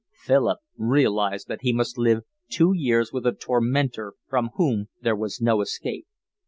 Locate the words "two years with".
2.49-3.27